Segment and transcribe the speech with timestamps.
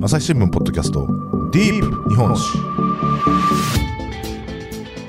[0.00, 1.08] 朝日新聞ポッドキャスト
[1.50, 2.56] ディープ日本史。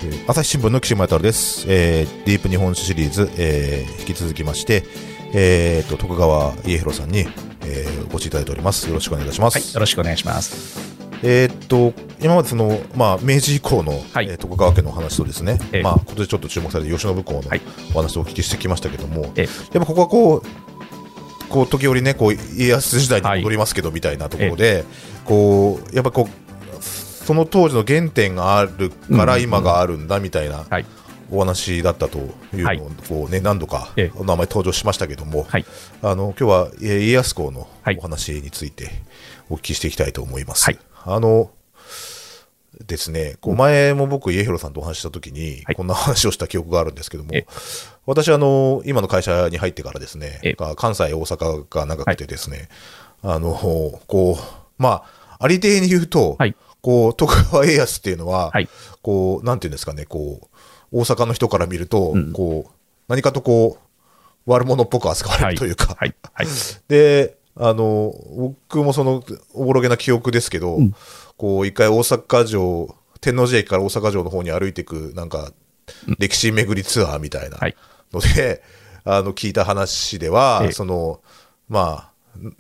[0.04, 4.84] えー朝日新聞の岸本太郎です、えーディープ日本史シリーズ、えー引き続きまして、
[5.34, 7.20] えーと徳川家広さんに、
[7.66, 8.88] えーお越しいただいております。
[8.88, 10.80] よろしくお願いいたします、はい、よろしくお願いします。
[11.22, 14.28] えーっと今までその、まあ、明治以降の、はい。
[14.28, 15.84] えー徳川家の話とですね、ええ。
[15.84, 17.62] まあ、今年ちょっと注目されて慶喜公のはい。
[17.94, 19.44] お話をお聞きしてきましたけども、ええ。
[19.44, 20.44] やっぱここはこう
[21.50, 24.86] こう時折ねこう家康時代に戻りますけどみたいなところで、
[25.26, 30.86] こうやっぱこうその当時の原点があるからうん今があるんだみたいなはい。
[31.32, 32.18] お話だったと
[32.56, 32.78] いうはい。
[32.80, 34.12] のをこう、ね、何度かええ。
[34.16, 35.66] お名前登場しましたけども、はい。
[36.02, 37.98] あの今日はえー家康公のはい。
[37.98, 38.90] お話について
[39.48, 40.66] お聞きしていきたいと思います。
[40.66, 40.80] はい。
[41.06, 41.52] あの
[42.86, 45.76] ですね、こう前も僕、家広さんとお話ししたときに、はい。
[45.76, 47.48] こんな話をした記憶があるんですけどもええ、
[48.10, 52.68] 私あの、今の会社に入ってからですねええ、関西、大阪が長くてですね、
[53.22, 53.54] あの
[54.08, 55.04] こう、ま
[55.38, 56.56] あ、ありていに言うと、はい。
[56.82, 58.70] こう徳川家康っていうのは、はい。
[59.04, 60.48] こうなんていうんですかね、こう
[60.92, 62.34] 大阪の人から見ると、うん。
[62.34, 62.72] こう
[63.10, 63.78] 何かとこ
[64.48, 65.54] う悪者っぽく扱われはい。
[65.54, 66.16] るというか、はい。
[66.34, 66.48] はい。
[66.90, 70.96] で、あの、僕もその、おぼろげな記憶ですけど、うん。
[71.38, 75.52] こう、一回大阪城、天王寺駅から大阪城の方に歩いていく、なんか、
[76.18, 77.58] 歴史巡りツアーみたいな。
[77.58, 77.76] はい
[78.14, 78.62] ので、
[79.06, 80.72] あの、聞いた話では、ええ。
[80.72, 81.22] その、
[81.68, 82.56] まあ、ん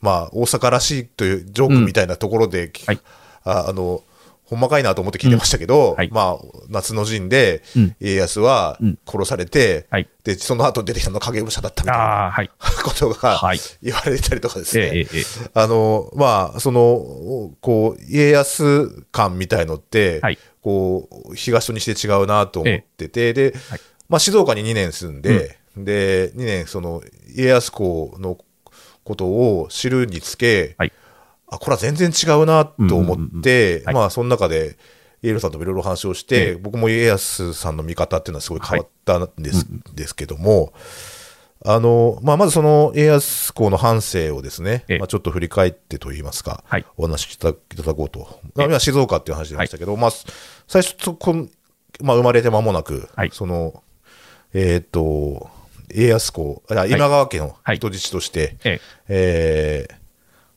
[0.00, 3.00] まあ、大阪らしいというジョークみたいなところで、はい。
[3.44, 4.02] ああの、
[4.44, 5.96] ほんまかいなと思って聞いてましたけど、うん。
[5.96, 6.10] はい。
[6.10, 8.98] まあ、夏の陣でうん、家康はうん。
[9.06, 10.08] 殺されて、はい。
[10.24, 12.30] で、その後出てきたのは影武者だったみたいな。
[12.30, 12.50] はい。
[12.84, 13.60] ことがはい。
[13.82, 15.50] 言われたりとかですね、ええ、ええ、ええ。
[15.54, 20.38] あのまあ、そのこう家康感みたいのって、はい。
[20.62, 23.80] こう東と西で違うなと思ってて、ではい
[24.12, 27.02] まあ、静岡に2年住んで、で2年その
[27.34, 28.36] 家康公の
[29.04, 30.92] ことを知るにつけ、はい。
[31.48, 33.94] あこれは全然違うなと思って、うんうんうんはい。
[33.94, 34.76] まあ、その中で
[35.22, 36.54] 家広さんともいろいろ話をして、ええ。
[36.56, 40.74] 僕も家康さんの見方っていうのはすごい変わったんです,、ですけども、
[41.64, 44.98] あのまあ、まずその家康公の半生をですね、ええ。
[44.98, 46.84] まあ、ちょっと振り返ってといいますか、はい。
[46.98, 47.54] お話しいただ
[47.94, 50.10] こうと、今、静岡っていう話でましたけど、まあ、
[50.68, 51.50] 最初そこん、
[52.02, 53.30] まあ、生まれて間もなく、はい。
[53.32, 53.82] その
[54.54, 55.50] えーっと
[55.94, 57.76] 家康公、あ今川家のはい。
[57.76, 59.86] 人質として、ええ。
[59.90, 60.02] ー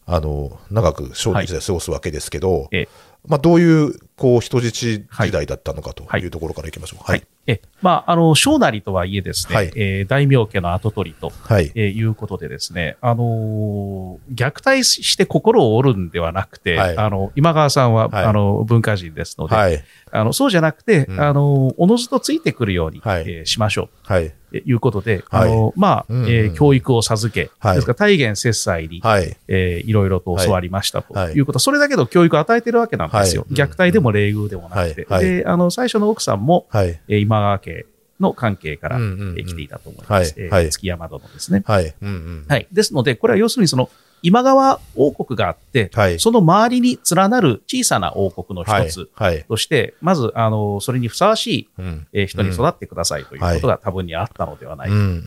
[0.07, 2.89] あの長く少年時代を過ごすわけですけど、え、ええ、
[3.27, 7.03] まあ、どういうこう人質時代だったのかとはいいうところからいきましょう。
[7.03, 7.23] ははいい。。
[7.47, 11.71] え、まあ、あの、小なりとはいえですね、はいえー大名家の跡取りと、はい。
[11.75, 19.83] えーいうことでですね、あのー虐待して心を折るんではなくて、はいあの、今川さんは、はいあの、文化人ですので、はい。
[20.11, 24.11] あの、そうじゃなくて、うんあの、おのずとついてくるように、はいえーしましょう。
[24.11, 24.33] はい。
[24.51, 29.37] ということで、はいあの、まあ、うえー教育を授け、はいですから大元節祭に、はい。
[29.47, 33.43] えーいろいろと教わりましたとはいいうこと、それだけの教育を与えてるわけなんですよ。
[33.43, 35.05] はい虐待でも礼遇でもなくて。
[35.09, 36.99] はいはいで、あの、最初の奥さんも、はい。
[37.07, 37.85] えー今川家
[38.19, 40.33] の関係から、うんうんうんえー来ていたと思います。
[40.37, 41.63] えーはいはい築山殿ですね。
[41.65, 41.93] はい。
[42.01, 42.45] うんうん。
[42.47, 42.67] はい。
[42.71, 43.89] ですので、これは要するにその、
[44.21, 49.43] 今川王国があって、はいその周りに連なる小さな王国のはい一つはい。
[49.47, 52.07] として、まず、あの、それにふさわしいうん。
[52.13, 54.95] えー人に育ってくださいということが多分にあったのではないか。
[54.95, 55.17] うんうんうんう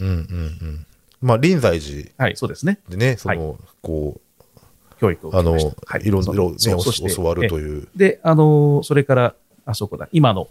[0.64, 0.86] ん。
[1.20, 2.78] まあ、臨済寺はい、そうですね。
[2.88, 4.20] でね、その、こ
[5.00, 7.88] 教育をう、あの、受けましたはいろいろね、教わるという。
[7.96, 10.48] で、あのーそれから、あそこだ、今の、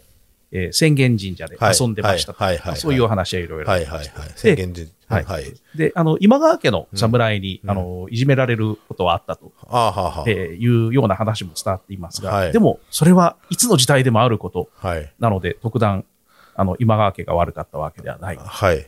[0.51, 2.43] えー浅間神社ではい遊んでましたと。
[2.43, 4.37] はいはいそういうお話はいろいろあはいはいはいりました。。
[4.37, 4.89] 宣言時。
[5.09, 5.43] はいはい。
[5.75, 14.87] で、あの、今川家の侍に、うんあのーいじめられることはあったと、ああはあはえーいうような話も伝わっていますが、はいでも、それはいつの時代でもあることあ。
[14.87, 15.11] はい。
[15.19, 16.05] なので、特段、
[16.55, 18.37] あの、今川家が悪かったわけではない。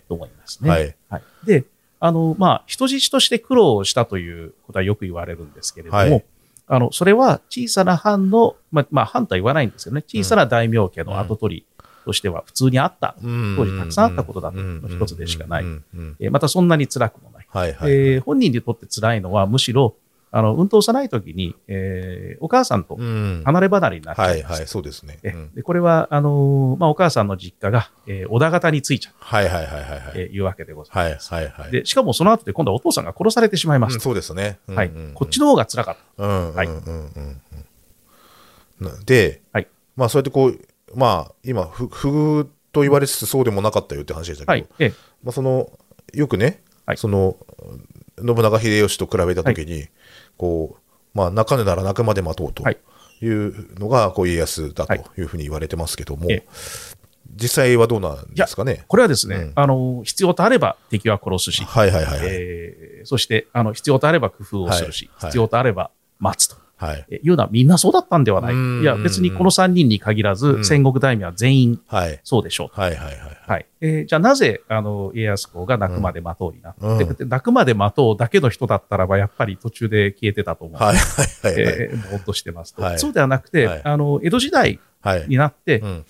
[0.08, 0.70] と思いますね。
[0.70, 0.96] はい。
[1.10, 1.24] はい。
[1.46, 1.66] で、
[2.00, 6.26] あの、まあ、人質として苦労をしたということはよく言われるんですけれども、はい。
[6.68, 11.66] あの、それは小さな藩の、まあ、まあ、藩とは言わないんですけどね、小さな大名家の跡取り
[12.06, 13.28] としては普通にあった、当
[13.58, 15.66] 当時たくさんあったことだとの一つでしかない。
[16.30, 17.48] またそんなに辛くもない。
[17.50, 17.92] はいはい。
[17.92, 19.96] えー本人にとって辛いのは、むしろ、
[20.32, 23.42] あの、運動幼い時に、えーお母さんとうん。
[23.46, 24.68] 離れ離れになっちゃはいいはい、ました。
[24.68, 25.04] そうです
[25.64, 30.02] これは、あのーまあ、お母さんの実家が、えー小田方についちゃう、はいはいはいはいはい。
[30.16, 31.34] えーいうわけでございます。
[31.34, 31.72] はいはいはい。
[31.72, 33.96] で、しかもその後で今度はお父さんが殺されてしまいました。
[33.98, 34.60] うんそうですね。
[34.68, 35.12] うんはいうん。
[35.16, 36.24] こっちの方が辛かった。
[36.24, 36.90] うんうんはいうんうんう
[37.20, 37.42] ん
[38.80, 40.60] なで、はいまあそうやってこう、
[40.96, 44.68] まあ今、ふ不遇と言われつつそうでもなかったよって話でしたけど、はい。
[44.80, 44.94] ええ
[45.24, 45.70] まあその、
[46.14, 47.36] よくね、はいその、
[48.26, 49.88] 信長秀吉と比べたときに、
[50.40, 50.82] こう、
[51.14, 52.78] まあ泣かぬなら泣くまで待とうとはい。
[53.22, 55.04] いうのが、こう家康だとはい。
[55.18, 56.48] いうふうに言われてますけども、ええ。
[57.36, 58.86] 実際はどうなんですかね？
[58.88, 59.52] これはですね、うん。
[59.56, 62.28] あの、必要とあれば敵は殺すし、はいはいはいはい。
[62.32, 65.24] えーそして、あの、必要とあれば工夫をするし、はい。
[65.24, 65.32] はい。
[65.32, 65.90] 必要とあれば、
[66.20, 66.58] 待つと。
[66.80, 67.06] はい。
[67.10, 68.54] えいうのはみんなそうだったんではない。
[68.54, 72.20] うんいや、別にこの3人に限らず、うん戦国大名は全員はい。
[72.24, 72.80] そうでしょう。
[72.80, 73.18] はいはいはい。
[73.48, 73.66] はい。
[73.82, 80.82] えーじゃあなぜ、あの、家康公が泣くまで待とうになって、うんで泣くまで待とうだけの人だったらば、やっぱり途中で消えてたと思う。
[80.82, 81.64] はいはいはいはい。
[81.82, 82.82] えーぼーっとしてますと。
[82.82, 85.26] はいそうではなくて、はいあの、江戸時代はい。
[85.28, 86.06] になってう、ん。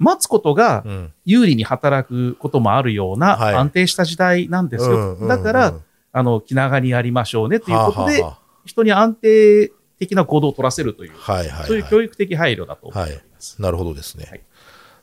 [0.00, 1.12] 待つことがうん。
[1.24, 5.14] 有利に働くこともあるようなはい安定した時代なんですよ。
[5.14, 5.80] うんだから、うん
[6.16, 11.66] あの、気長にやりましょうねということで、はあは人に安定的な行動を取らせるという、あはいはいはい。
[11.66, 13.60] そういう教育的配慮だと思っております。
[13.60, 14.26] なるほどですね。
[14.28, 14.40] はい。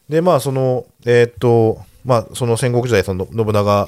[0.09, 3.87] で、まあ、その、えーっと、まあ、その戦国時代、その信長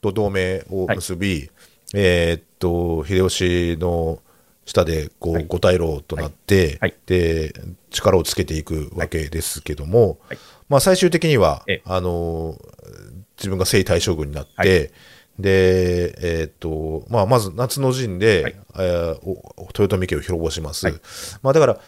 [0.00, 1.50] と同盟を結び、
[1.94, 4.20] えーっと、秀吉の
[4.66, 5.46] 下で、こう、はい。
[5.46, 6.94] 五大老となって、はい。
[7.06, 7.54] で、
[7.90, 10.38] 力をつけていくわけですけども、はい。
[10.68, 12.56] まあ、最終的にはええ、あの、
[13.36, 14.90] 自分が征夷大将軍になって、はい
[15.38, 18.54] で、えーっと、まあ、まず夏の陣で、はい。
[18.76, 20.86] えーお豊臣家を滅ぼします。
[20.86, 20.94] はい。
[21.42, 21.80] まあ、だから、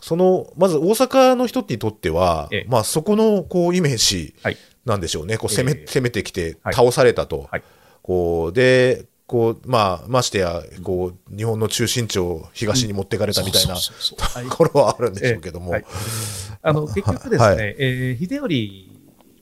[0.00, 2.66] その、まず大阪の人にとっては、ええ。
[2.68, 4.56] まあ、そこの、こう、イメージはい。
[4.84, 5.38] なんでしょうね。
[5.38, 5.86] こう、攻め、ええ。
[5.86, 6.74] 攻めてきて、はい。
[6.74, 7.48] 倒されたと。
[7.50, 7.62] はい。
[8.02, 15.74] こう、で、こう、まあ、ましてや、こう、日本の中心地を東に持ってかれたみたいなところはあるんでしょうけども。
[16.62, 17.56] あの、結局ですね、はい。
[17.78, 18.93] えー秀頼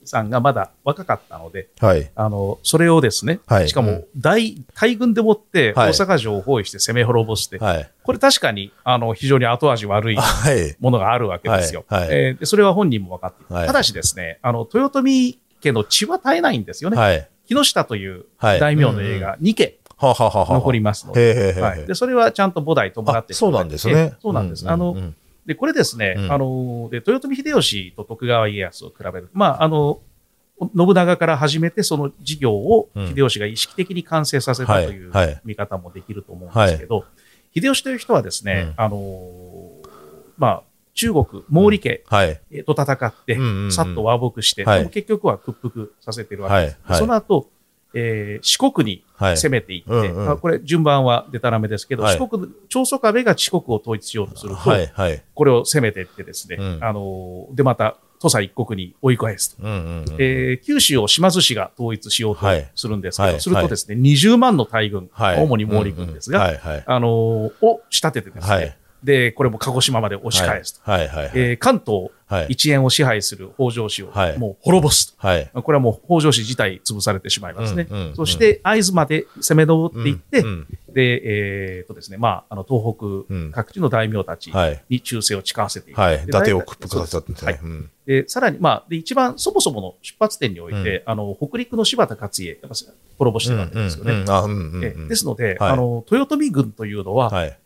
[0.05, 2.11] さんがまだ若かったので、はい。
[2.15, 7.91] あの、それをですね、はいしかも大、大軍でもってはい大阪城を包囲して攻め滅ぼして、はい。
[8.03, 10.77] これ確かに、あの、非常に後味悪いはい。
[10.81, 11.85] ものがあるわけですよ。
[11.89, 16.97] はいはいえーでそれは本人も分かっていただしですね、あの、豊臣家の血は絶えないんですよね。
[16.97, 17.29] はい。
[17.47, 24.15] 木下というはい大名の家が2家残りますので、はい、でそれはちゃんと菩提伴ってあそうなんですええね。
[24.21, 24.67] そうなんです。
[24.67, 25.15] うあの、うん
[25.47, 26.33] で、これですね、うん。
[26.33, 29.29] あの、で、豊臣秀吉と徳川家康を比べる。
[29.33, 30.01] まあ、あの、
[30.77, 33.09] 信長から始めてその事業をうん。
[33.09, 35.41] 秀吉が意識的に完成させたはいというはい。
[35.45, 37.05] 見方もできると思うんですけど、
[37.55, 38.85] 秀吉という人はですね、うん。
[38.85, 39.73] あの、
[40.39, 40.63] まあ、
[40.95, 42.41] 中国、毛利家はい。
[42.65, 43.39] と戦って
[43.71, 46.99] さっと和睦して、結局は屈服させているわけです。
[46.99, 47.49] その後、
[47.95, 49.37] えー四国にはい。
[49.37, 54.87] 攻めていって、うんうんまあこれ順番はデタラメですけど、はい四国、長宗我部が四国を統一しようとすると、はい。
[54.93, 55.23] はい。
[55.35, 59.63] これを攻めていってですね、うんあのーで、また、土佐一国に追い返すと。
[59.65, 60.15] うんうんうん。
[60.19, 65.43] えー九州を島津氏が統一しようとはいするんですけど、はいするとですね、20万の大軍、はい。
[65.43, 66.75] 主に毛利軍ですが、うんうんはい。
[66.75, 66.85] はい。
[66.87, 70.91] あのーを仕立ててですね、はいで、これも鹿児島まで押し返すと。
[70.91, 71.09] はい。
[71.09, 71.25] はい。
[71.25, 71.31] はい。
[71.35, 72.47] えー関東はい。
[72.49, 75.27] 一円を支配する北条氏をはいもう滅ぼすと。
[75.27, 75.51] はい。
[75.53, 77.87] これはもう北条氏自体潰されてしまいますね。
[77.91, 82.97] うんうんうんそして会津まで攻め上っていって、うんうんで、えーとですね、まあ、あの東
[83.29, 84.83] うん北各地の大名たちはい。
[84.89, 86.01] に忠誠を誓わせていく。
[86.01, 86.17] はい。
[86.19, 87.59] で伊達を屈服させたんですね。
[87.61, 92.75] そううんで、さらに、まあ、で、一番そもそもの出発点において、あの、北陸の柴田勝家、やっぱ
[93.17, 94.25] 滅ぼしてるわけですよね。
[95.09, 97.59] ですので、はいあの、豊臣軍というのは、はい。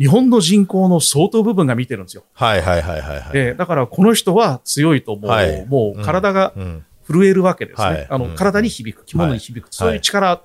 [0.00, 2.24] 日本の人口の相当部分が見てるんですよ。
[2.32, 3.30] はいはいはいはいはい。
[3.34, 6.84] えだから、この人は強いともう、はいもう体がうん。
[7.06, 7.84] 震えるわけですね。
[7.86, 10.40] はいあの、うん体に響く、着物に響く、そういう力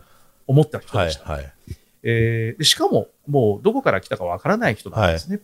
[0.47, 1.31] を持った人はいでした。
[1.31, 1.53] はい。
[2.03, 5.39] えーでしかも、もうどこから来たかわからない人なんですね。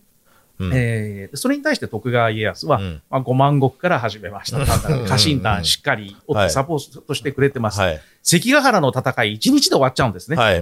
[0.61, 4.59] うんえーでそれに対して徳川家康は、うんまあ、5万石から始めました。
[5.05, 6.15] 家臣団しっかり
[6.49, 7.79] サポートしてくれてます。
[7.79, 8.01] はい。
[8.23, 10.37] 関ヶ原の戦い、1日で終わっちゃうんですね。
[10.39, 10.59] え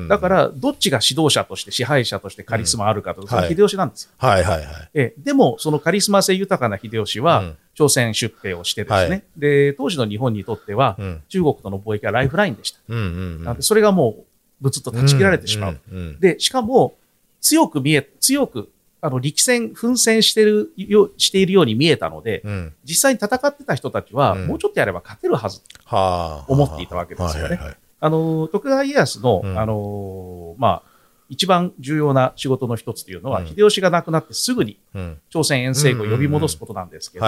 [0.00, 4.10] ーだか、ら、どっちが指導者として、支配者としてカリスマあるかと、それは秀吉なんですよ。
[4.18, 4.66] はいはいはい。
[4.94, 12.78] えーでも、そのカリスマ性豊かな秀吉は、うん朝鮮出兵をしてですね、はいで、当時の日本にとっては、うん中国との貿易はライフラインでした。
[12.86, 13.00] うんう
[13.40, 14.24] んなんでそれがもう、
[14.60, 15.78] ぶつっと断ち切られてしまう。
[15.90, 16.94] うんうんで、しかも、
[17.40, 18.68] 強く見え、強く、
[19.04, 22.74] あの、力戦、奮戦してるよ、しているように見えたので、うん。
[22.84, 25.60] 実際に戦ってた人たちは、うんもうちょっとやれば勝てるはず。
[25.84, 26.52] はあ。
[26.52, 27.58] 思っていたわけですよね
[27.98, 30.92] あの、徳川家康の、うんあの、まあ、
[31.28, 35.20] 一番重要な仕事の一つというのは、うん秀吉が亡くなってすぐにうん。
[35.30, 37.26] 朝鮮遠征軍を呼び戻すことなんですけど、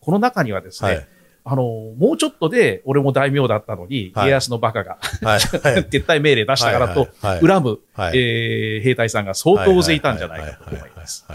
[0.00, 1.08] この中にはですね、はい。
[1.46, 1.62] あの、
[1.98, 5.38] もうちょっとで俺も大名だったのに、はい家康のバカがはい。
[5.38, 5.40] はい。
[5.84, 11.26] 撤退命令出したからと、恨む、はいえー兵隊さんが相当大勢いたんじゃないかと思います。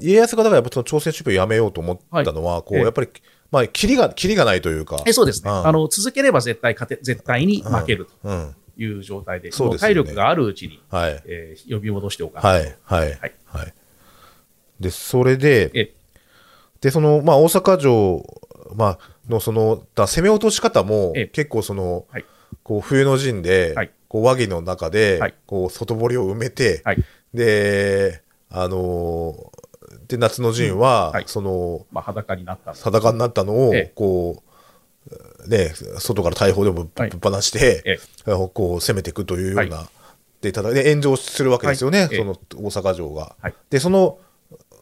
[0.00, 3.08] 家康がだからやっぱその朝鮮出兵をやめようと思ったのは、こう、ええやっぱり、
[3.50, 5.02] まあ、キリが、キリがないというか。
[5.06, 5.86] えそうですね、うんあの。
[5.88, 8.54] 続ければ絶対勝て、絶対に負けるうん。
[8.76, 11.22] という状態で、そうですよね体力があるうちに、はい。
[11.26, 13.04] えー呼び戻しておかないとはい。
[13.04, 13.10] はい。
[13.10, 13.74] はいはい。
[14.80, 15.92] で、それで、え
[16.80, 18.24] で、その、まあ、大阪城、
[18.74, 22.24] まあ、の、その、だ攻め落とし方もええ、結構その、はい。
[22.62, 23.90] こう、冬の陣で、はい。
[24.08, 25.34] こう、和議の中で、はい。
[25.46, 27.04] こう、外堀を埋めて、はい。
[27.32, 29.64] で、あのー
[30.08, 31.12] で、夏の陣は、うん。
[31.14, 31.24] はい。
[31.26, 33.92] その、まあ、裸になった裸になったのを、ええ。
[33.94, 34.42] こ
[35.46, 39.88] う、ね、外から大砲でもぶっ放して、えこう攻めていくというようなっ
[40.40, 42.16] てただで炎上するわけですよね、はい。
[42.16, 43.34] その大阪城が。
[43.40, 43.54] はい。
[43.70, 44.18] でその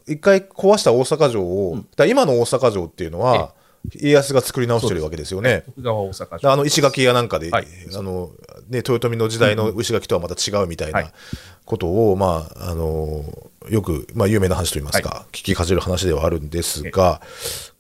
[0.07, 2.09] 一回壊した大阪城を、うん。
[2.09, 3.55] 今の大阪城っていうのは、
[3.95, 5.65] 家康が作り直してるわけですよね。
[5.67, 7.67] 徳川大阪あの石垣やなんかで、はい。
[7.97, 8.31] あの
[8.69, 11.05] ね、豊臣の時代の石垣とはまた違うみたいはい。
[11.05, 11.13] な
[11.65, 13.25] ことを、まあ、あの
[13.69, 17.21] よく、まあ、有名な話といいますか、聞きかじる話ではあるんですが、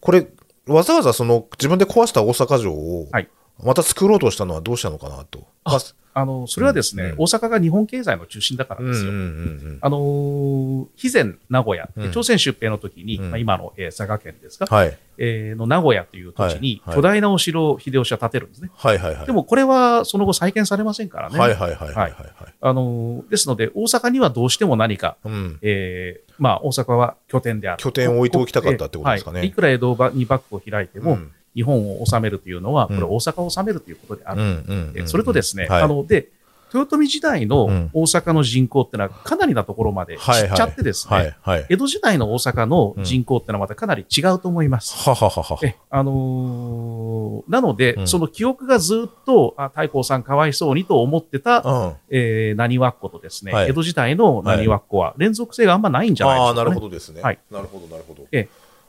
[0.00, 0.26] これ、
[0.66, 3.28] わざわざその自分で壊した大阪城をはい
[3.62, 5.46] また作ろうとしたのはどうしたのかなと。
[5.64, 5.78] まあ
[6.14, 9.10] あのそれはですね、うん大阪が日本経済の中心だからですよ。
[9.10, 9.26] うんうんう
[9.74, 18.70] んあのー肥前名古屋、うん朝鮮出兵の時に、うんまあ、今の、えー佐賀県ですか、うんはいえーの名古屋という土地に巨大なお城を秀吉は建てるんですね。
[18.74, 19.26] はいはいはい。
[19.26, 21.38] でもこれはその後再建されませんからね。
[21.38, 22.14] はいはいはいはいはい。
[22.60, 27.82] あのーですので、大阪にはどうしても何か、うん、えーまあ、大阪は拠点である。
[27.82, 35.06] 拠点を置いておきたかったってことですかねはいいくら江戸に幕府を開いても、うん日本を治めるというのは、これうん大阪を治めるということである。
[35.06, 36.28] それとですね、はいあの、で、
[36.74, 41.36] 豊臣時代のうん大阪の人口ってのはかなりなところまで散はいはいっちゃってですね。
[41.68, 45.08] 江戸時代の大阪の人口ってのはまたかなり違うと思います。
[45.08, 45.58] はははは。
[45.62, 51.92] え、あのーなので、うんその記憶がずっと、あ、太閤さんかわいそうにと思ってた、うん。
[52.08, 56.64] えー、何わっことですね、はい江戸時代の何わっこは連続性があんまないんじゃないでしああ、ょうか、ね。
[56.64, 57.20] なるほどですね。
[57.20, 58.26] はいなるほど、なるほど。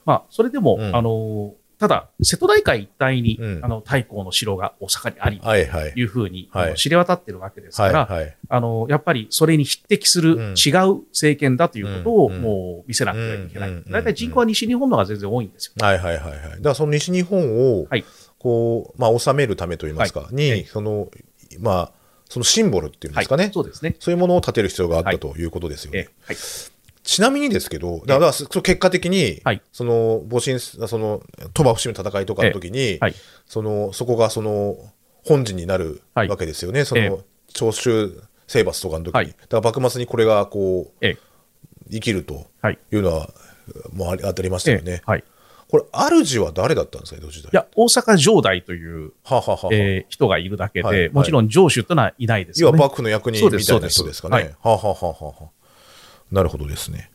[0.05, 1.51] まあ、それでも、うんあのー
[1.83, 5.91] ただ、瀬戸内海一帯に、うんあの、太閤の城が大阪にあり、とはいはい。
[5.93, 8.37] いうふうに、はい知れ渡ってるわけですから、はいはい。
[8.47, 13.91] あの、やっぱりそれに匹敵するうん違う政権だということをうんもう見せなくてはいけないうん。
[13.91, 15.85] 大体人口は西日本の方が全然多いんですよ。
[15.85, 16.39] はいはいはいはい。
[16.39, 18.05] だからその西日本をはい、
[18.39, 21.09] こう、まあ、収めるためといいますか、はいに、その、
[21.59, 21.91] まあ、
[22.29, 23.51] そのシンボルっていうんですかね。
[23.53, 23.97] そうですね。
[23.99, 25.99] そういうものを立てる必要があったはいということですよね。
[25.99, 26.37] えはい。
[27.03, 31.21] ちなみにですけど、だから、そ結果的に、はいその、戊辰、その、
[31.53, 33.15] 鳥羽伏見の戦いとかの時に、はい。
[33.45, 34.77] その、そこがその、
[35.25, 36.85] 本陣になるはいわけですよね。
[36.85, 37.17] その、ええ
[37.55, 39.17] 長州征伐とかの時に。
[39.17, 41.17] はいだから幕末にこれがこう、ええ。
[41.91, 42.79] 生きるとはい。
[42.91, 43.29] いうのは、
[43.91, 45.01] もう当たりましたえよねえ。。
[45.05, 45.23] はい。
[45.69, 47.49] これ、主は誰だったんですか、江戸時代。
[47.51, 52.83] いや、大阪城代という、はあはあはあえー人がいるだけはいで、もちろん城主というのはいないです要はよね。
[52.83, 54.55] 幕府の役人みたいな人ですかね。
[54.61, 55.49] はあ、はあはあはあはあ、
[56.33, 57.11] なるほどですね。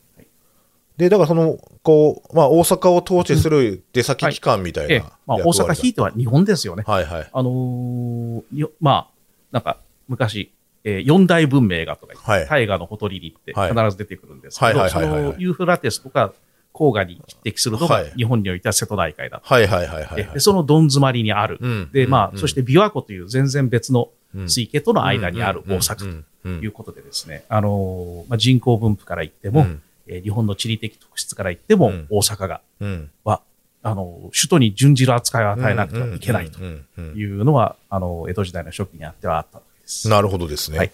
[0.97, 6.83] で、だからその、こう、まあ、大阪を統治する出先機関みたいなええまあ、大阪ひいては日本ですよね。
[6.85, 7.29] はいはい。
[7.31, 9.13] あのーよまあ、
[9.51, 9.77] なんか、
[10.09, 10.51] 昔、
[10.83, 16.33] えー四大文明がとか言って、はい大河のほとりにってはい必ず出てくるんですけはいど、そはいはいはいはいのユーフラテスとか
[16.73, 19.53] 黄河に匹敵するのがはい日本においては瀬戸内海だと。
[19.53, 20.33] はいはいはいはい、はい。
[20.33, 21.57] でそのどん詰まりにある。
[21.61, 29.81] うんで、まあ、うんそして琵琶湖という全然別のうん水系との間にある大阪うんいうことでですね、あのーまあ、人口分布から言っても、うん。
[30.07, 32.07] えー日本の地理的特質から言っても、うん。
[32.09, 33.11] 大阪が、うん。
[33.23, 33.41] は、
[33.83, 37.09] あのー首都に準じる扱いを与えなくてはいけないとうんうんうん。
[37.11, 40.07] うんいうのは、あのー江戸時代の初期にあってはあったわけです。
[40.09, 40.77] なるほどですね。
[40.77, 40.91] はい。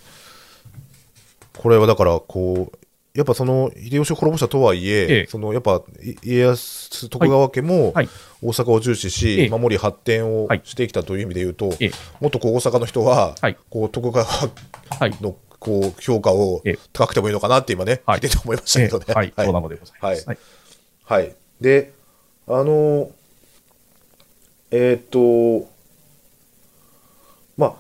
[1.58, 2.78] これはだから、こう、
[3.16, 5.28] やっぱその秀吉を滅ぼしたとはいえ、ええ。
[5.30, 8.10] そのやっぱい家康、徳川家もはい。
[8.42, 9.50] 大阪を重視し、ええ。
[9.50, 11.92] 守り発展をはいしてきたという意味で言うと、ええ。
[12.20, 13.58] もっとこう大阪の人は、はい。
[13.70, 15.16] こう徳川はい。
[15.22, 16.80] のこう評価をええ。
[16.92, 18.20] 高くてもいいのかなって今ね、はい。
[18.20, 19.06] 聞いてて思いましたけどね。
[19.08, 19.94] えーはい、そうでございます。
[20.00, 20.26] はい。
[20.26, 20.38] はい。
[21.06, 21.36] はい。
[21.62, 21.94] で、
[22.48, 23.12] あの、
[24.72, 25.04] えーっ
[25.64, 25.70] と、
[27.56, 27.76] まあ、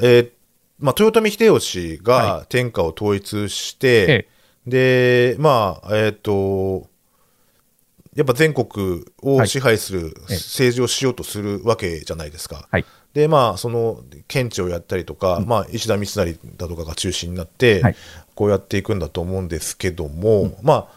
[0.00, 0.30] えー
[0.78, 4.28] まあ、豊臣秀吉がは天下を統一して、え
[4.66, 6.88] で、まあ、えーっと、
[8.14, 12.68] やっぱ全国をはい支配するええ政治をしようとするわけじゃないですか。
[12.70, 12.84] はい。
[13.12, 17.96] で、まあ、その、検地をやったりとか、まあ、石田三成だとかが中心になって、はい
[18.34, 20.88] こうやっていくんだと思うんですけども、まあ、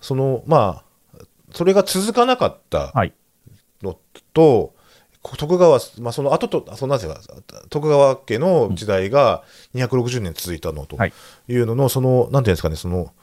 [0.00, 0.82] その、ま
[1.18, 3.12] あ、それが続かなかったはい。
[5.22, 7.20] 徳川、まあ、その後と、そのなんていうか、
[7.68, 9.42] 徳川家の時代が
[9.74, 11.12] 260年続いたのとはい。
[11.48, 13.19] いうのの、その、なんていうんですかね、その、えー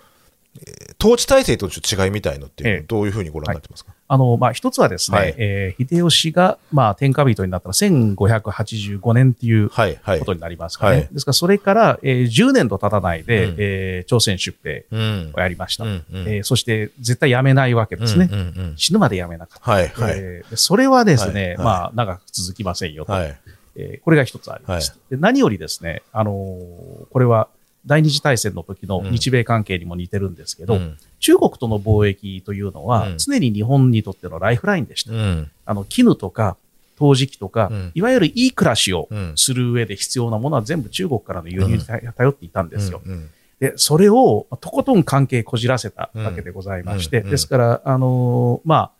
[0.99, 10.19] 統治体制との違いみたいのっていうのどういうふうにご覧になってますか、あの、まあ、一つはですね、はいえー秀吉が、まあ、天下人になったのは1585年っていうはい、はい。
[10.19, 10.95] ことになりますかね。
[10.97, 15.83] はいですから、それから、えー10年と経たないで、うんえー朝鮮出兵うんをやりました。
[15.83, 18.29] うんうんえーそして、絶対やめないわけですね。
[18.31, 19.71] うんうんうん死ぬまでやめなかった。
[19.71, 20.13] はい、はい。
[20.17, 23.11] えーでそれはですね、はいはいまあ、長く続きませんよと。
[23.11, 23.37] はい。
[23.75, 24.91] えーこれが一つあります。
[24.91, 27.47] はで何よりですね、あのーこれは
[27.87, 29.11] 第二次大戦の時のうん。
[29.11, 30.97] 日米関係にも似てるんですけど、うん。
[31.19, 33.17] 中国との貿易というのは、うん。
[33.17, 35.13] 常に日本にとってのライフラインでした。
[35.13, 35.51] うん。
[35.65, 36.57] あの、絹とか、
[36.97, 37.91] 陶磁器とか、うん。
[37.95, 43.01] いわゆるいい暮らしをうんする上で必要なものは全部中国からの輸入に頼頼っていたんですよ。
[43.05, 43.29] うん。
[43.59, 48.91] で、それをとことん関係こじらせたわけでございまして、ですから、あのーまあ、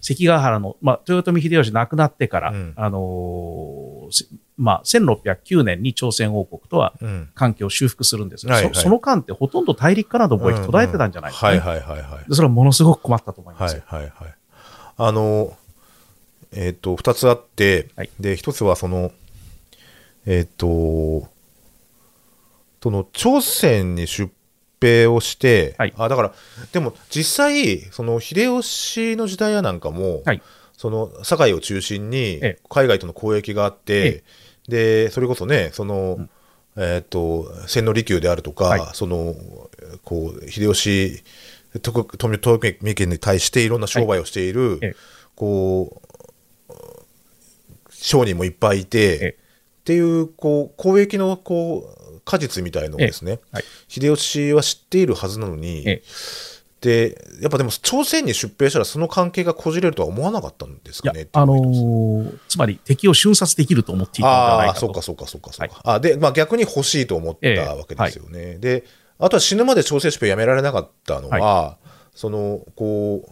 [0.00, 2.72] 関ヶ原の、まあ、豊臣秀吉亡くなってから、うん。
[2.76, 4.26] あのーせ
[4.58, 7.28] まあ、1609年に朝鮮王国とはうん。
[7.34, 12.28] 関係を修復するんですが、はいはいそその間ってほとんど大陸からの貿易途絶えてたんじゃないですか、ねはいはいはいはい。
[12.28, 13.82] でそれはものすごく困ったと思いまはい。
[13.86, 14.12] はいはい。
[14.98, 15.56] あの、
[16.52, 19.10] えっ、と、二つあって、はいで、一つはその、
[20.26, 21.28] えっ、と、
[22.82, 24.30] その、朝鮮に出
[24.80, 26.34] 兵をして、はいあ、だから、
[26.72, 30.42] でも実際、その、秀吉の時代やなんかも、はい
[30.76, 34.24] その、堺を中心にええ、海外との交易があって、
[34.68, 36.30] で、それこそね、その、うん。
[36.76, 38.80] えっ、と、千利休であるとか、はい。
[38.94, 39.34] その、
[40.04, 41.22] こう、秀吉、
[41.82, 44.94] 徳富富家に対していろんな商売をしている、ええ。
[45.34, 46.00] こ
[46.68, 46.72] う、
[47.90, 49.36] 商人もいっぱいいて、ええ。
[49.80, 53.64] っていう、こう、交易の、こう、果実みたいのをですね、はい。
[53.88, 56.02] 秀吉は知っているはずなのに、ええ
[56.82, 61.28] で、やっぱでも朝鮮に出兵したらその関係がこじれるとは思わなかったんですかね。
[61.32, 64.74] あのーつまり敵を瞬殺できると思っていたんじゃないかと。
[64.74, 65.80] ああ、そうかそうかそうかそうか。
[65.84, 68.58] あで、まあ逆に欲しいと思ったわけですよね。
[68.58, 68.82] で、
[69.20, 71.78] あとは死ぬまで朝鮮出兵やめられなかったのは、
[72.16, 73.30] その、こう、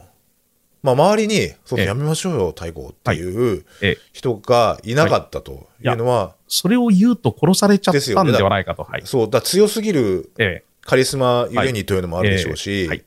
[0.82, 8.84] まあ周りに、そやめましょうよ、太后っていうええ人がいなかったというのは、それを言うと殺されちゃったんではないかと。
[8.84, 9.02] はい。
[9.04, 13.04] そう、だ強すぎるえカリスマゆえにというのもあるでしょうし、はいええはい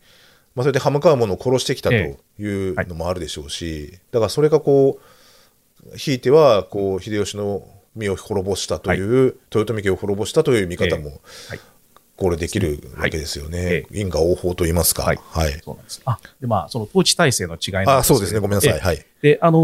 [0.55, 4.99] まあ、それで歯向かう者を殺してきたとえいうのもあるでしょうし、だからそれがこ
[5.93, 11.09] う、ひいてはこう秀吉の身を滅ぼしたという、豊臣家を滅ぼしたという見方も、
[11.49, 11.59] はい
[12.15, 13.57] これできるわけですよね。
[13.59, 15.01] え因果応報と言いますか。
[15.01, 15.53] ははいい。
[15.63, 16.01] そうなんです。
[16.05, 18.39] あ、で、まあ、その統治体制の違いなんですあそうですね。
[18.39, 18.73] ごめんなさい。
[18.73, 19.05] ええはい。
[19.21, 19.59] で、あの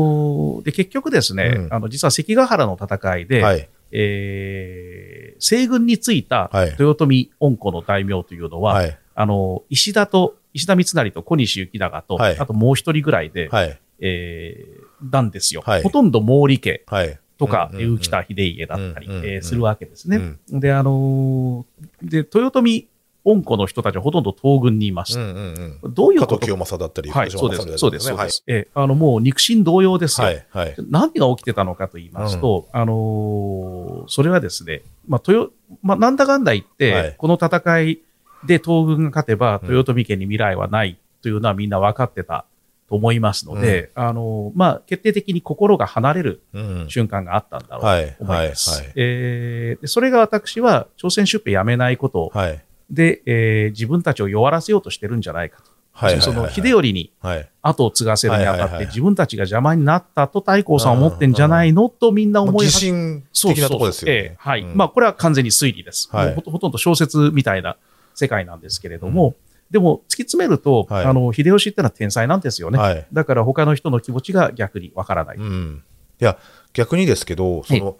[0.62, 3.69] ーで、結局ですね、うんあの、実は関ヶ原の戦いで、はい。
[3.91, 8.98] えー西軍についたはい豊臣恩子の大名というのは、はい。
[9.15, 13.79] あの、石田と、石田三成と小西行長と、はいあともう一人ぐらいで、はい。
[14.00, 15.62] えーなんですよ。
[15.65, 17.20] はいほとんど毛利家はい。
[17.38, 20.38] とか、うんうんうん浮田秀家だったり、うんうんうんえーするわけですね。
[20.50, 22.86] で、あのーで、豊臣
[23.25, 25.19] 恩子の人たちはほとんど東軍にいました。
[25.21, 25.93] うんうんうん。
[25.93, 26.36] どういうこと？
[26.36, 27.78] 加藤清正だったり、はい、福そうです。
[27.78, 28.06] そうです。
[28.08, 28.43] そうねです。
[28.47, 30.28] えーあの、もう肉親同様ですよ。
[30.28, 30.45] はい。
[30.52, 30.76] はい。
[30.89, 38.00] 何が起きてたのかと言いますと、あのーそれはですね、まあ、豊、まあ、なんだかんだ言って、はいこの戦い
[38.45, 42.45] で東軍が勝てば、うん豊臣家に未来はないというのはみんな分かってた
[42.89, 46.86] と思いますので、あのーまあ、決定的に心が離れるうん。
[46.89, 48.15] 瞬間があったんだろうはい。
[48.17, 48.49] と思はいい。
[48.49, 48.82] ます。
[48.82, 48.93] はい。
[48.95, 52.63] えーでそれが私は朝鮮出兵やめないことはい。
[52.89, 55.69] で、えー自分たちを弱らせようとしてるんじゃないかと。
[55.91, 56.21] はい。
[56.21, 57.49] そのはい秀頼にはい。
[57.62, 61.89] 後を継がせるにあたって、自分たちが邪魔になったと太閤さんは思ってんじゃないの？
[61.89, 64.36] とみんな思い疑始め心的なところですよええね。
[64.39, 64.62] はい。
[64.62, 66.10] うんまあ、これは完全に推理です。
[66.12, 67.75] はいもうほとほとんど小説みたいな
[68.19, 69.36] 世界なんですけれども、
[69.71, 72.79] でも、突き詰めると、はいあの、秀吉ってのは天才なんですよね。
[72.79, 73.05] はい。
[73.13, 75.38] だから他の人の気持ちが逆にわからない。
[75.38, 75.84] うん。
[76.19, 76.38] いや、
[76.73, 77.97] 逆にですけど、その、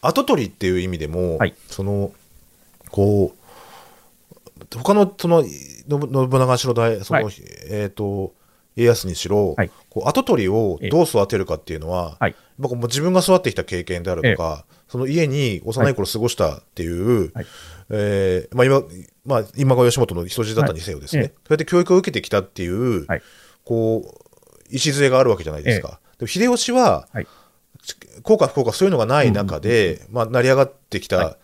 [0.00, 2.12] 後取りっていう意味でも、はいその、
[2.90, 7.34] こう、他の、その、信信長しろ大、その、はい
[7.70, 8.34] えっ、と、
[8.76, 9.70] 家康にしろ、はい。
[9.90, 12.30] こう後取りをどう育てるかっていうのは、はい。
[12.30, 17.46] やっぱもう自分が育ってきた経験であるとか、その家に幼い頃過ごしたっていう、はい。
[17.90, 18.82] えーまあ、今、
[19.24, 21.30] まあ、今川義元の人質だったにせよですね、はい。
[21.30, 23.22] えそうやって教育を受けてきたっていう、はい。
[23.64, 24.22] こう、
[24.70, 26.00] 礎があるわけじゃないですか。
[26.18, 27.26] でも秀吉は、はい。
[28.22, 31.36] 効果不効果そういうのがない中で、まあ、成り上がってきはた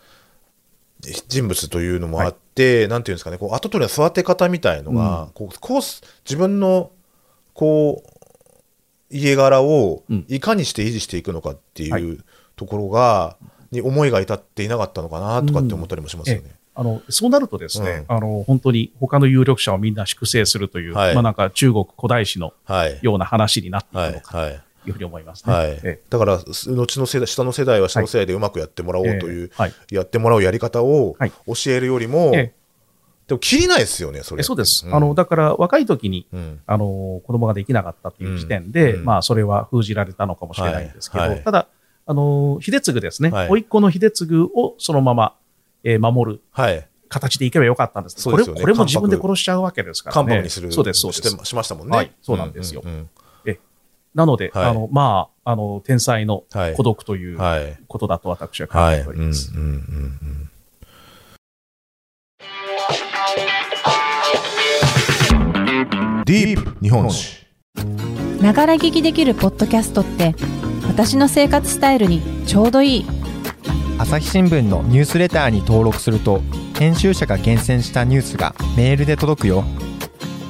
[1.27, 6.91] 人物というのもあって、なんていうんですかね、こう後取りの育て方みたいのが、こうコース、自分の、
[7.59, 8.09] こう、
[9.09, 12.17] 家柄をうんいかにして維持していくのかっていう、はい
[12.55, 13.37] ところが、
[13.71, 16.55] に思いが至っていなかったのかなとかって思ったりもしますよね。
[16.75, 22.99] あの、そうなるとですね、あの、本当に他の有力者をみんな粛清するという、はいまあなんか中国古代史のはい。
[23.01, 24.11] ような話になっていくはい。
[24.13, 24.61] のかはい。
[24.83, 25.53] というふうに思いますね。
[25.53, 26.01] はいえ。
[26.09, 29.51] だから、す後の世代、下の世代は下の世代でうまくやってもらおうという、
[29.89, 32.58] やってもらうやり方をはい教えるよりも、ええ
[33.29, 34.41] でも、切りないですよね、それ。
[34.41, 34.87] えそうです。
[34.87, 36.59] んあの、だから若い時に、うん。
[36.65, 41.67] あの、子供ができなかったっていう時点で、うんまあ、それは封じられたのかもしれないんですけど、はいはいただ、
[42.07, 45.35] あの、秀次ですね、はい甥っ子の秀次をそのまま、
[45.83, 46.85] えー守るはい。
[47.07, 48.15] 形でいけばよかったんです。
[48.15, 50.27] ですよねこれ、これも自分で殺しちゃうわけですからね。
[50.27, 51.95] 関白にする、そうです、そうですしましたもんね。
[51.95, 53.09] はいそうなんですようんうん
[54.15, 57.37] なので、はいあの、まあ、あの、天才のはい孤独という。
[57.87, 58.99] ことだと私は考はい。
[58.99, 59.51] えております。
[59.55, 60.48] うんうんうんうん
[66.29, 67.43] ディープ日本史。
[68.39, 70.35] ながら聞きできるポッドキャストって
[70.87, 73.05] 私の生活スタイルにちょうどいい。
[73.97, 76.43] 朝日新聞のニュースレターに登録すると
[76.77, 79.63] 編集者が厳選したニュースがメールで届くよ。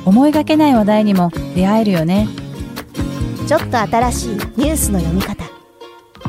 [0.03, 2.27] 思いがけない話題にも出会えるよね。
[3.47, 5.45] ちょっと新しいニュースの読み方。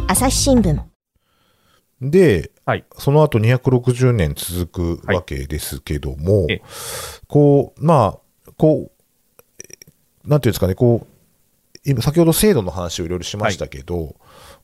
[0.06, 0.80] 朝日新聞。
[2.00, 2.84] で、はい。
[2.96, 6.62] その後260年続くわけですけども、ええ。
[7.26, 8.99] こう、まあ、こう、
[10.24, 11.06] なんていうんですかね、こう、
[11.85, 14.16] 今、先ほど制度の話をいろいろしましたけど、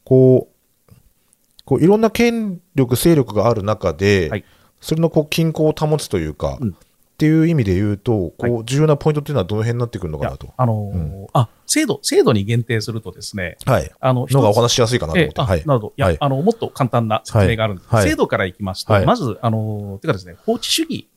[0.04, 0.92] こう、
[1.64, 4.44] こういろんな権力、勢力がある中で、はい
[4.78, 6.76] それのこう均衡を保つというか、うん
[7.16, 10.52] っていう意味で言うと、こう、は重要なポイントっていうのはどの辺になってくるのかなと。
[10.54, 13.90] あのーあ、制度、制度に限定するとですね、はい。
[14.00, 15.40] あの、のがお話ししやすいかなと思って。
[15.40, 15.62] ええあはい。
[15.64, 15.92] なるほど。
[15.96, 17.88] いや、はいあの、もっと簡単な説明があるんです。
[17.88, 21.08] はいはい制度からいきますと、はいまず、あの、てかですね、法治主義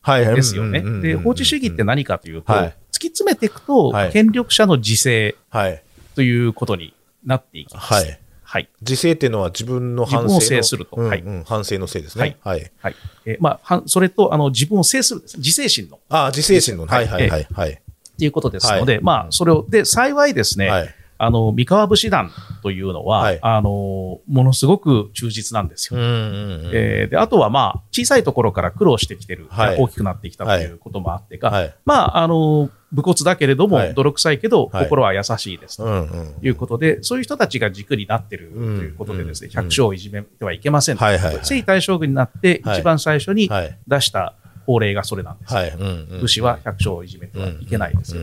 [0.00, 0.24] はい。
[0.24, 0.78] はいですよね。
[0.78, 5.82] うんうんうんうんで、法治主義って何かというと、はい突き詰めていくと、はい権力者の自制はい。
[6.14, 7.92] ということになっていきます。
[7.92, 8.20] はい。
[8.42, 8.68] はい。
[8.82, 12.36] 自制っていうのは自分の反省の自分を制するとうんはいうん反省のせいですね。
[12.42, 12.70] はい。
[12.78, 12.94] はい。
[13.26, 15.38] えーまあ、はそれと、あの、自分を制するです。
[15.38, 15.98] 自制心の。
[16.08, 16.86] あ、自制心の。
[16.86, 17.70] はいはいはいはい。
[17.70, 20.94] っていうことですので、はいまあ、それを、で、幸いですね、はい。
[21.18, 22.30] あの、三河武士団
[22.62, 25.98] というのは、はいあの、ものすごく忠実なんですよ。
[25.98, 26.18] うんうんう
[26.68, 26.70] ん。
[26.72, 31.74] えーで、あとはまあ、小さいところから苦労してきてる、はい大きくなってきたということもあってか、はい。
[31.84, 36.06] まあ、あの、武骨だけれども、はい泥臭いけど、はい心は優しいですと。
[36.42, 43.78] いうことで、そういう人たちが軸になってるということでですね、うん百姓をいじめてはいけませんとはいは征夷大将軍になって、はい一番最初にはい。
[43.86, 44.34] 出した
[44.66, 45.60] 法令がそれなんですよ。
[45.60, 45.70] はい。
[46.20, 48.22] 武士は百姓をいじめてはいけないですよ。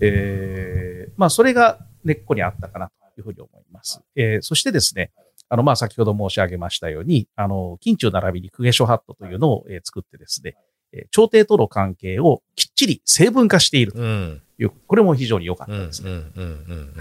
[0.00, 4.00] えーまあ、それが根っこにあったかなというふうに思います。
[4.16, 5.10] えーそしてですね、
[5.48, 10.67] あの、まあ、先ほど申し上げましたように、あの、近中並びに公家諸法度というのを、えー作ってですね、えー
[11.10, 14.42] 朝廷との関係をきっちり成分化しているとうん。
[14.58, 16.10] いう、これも非常に良かっうんうんたですね。
[16.10, 16.44] うんうんう